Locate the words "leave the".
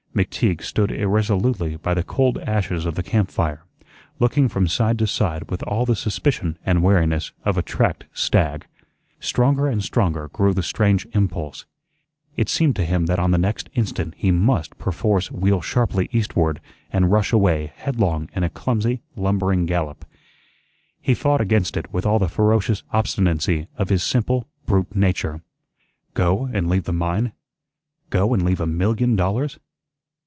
26.67-26.91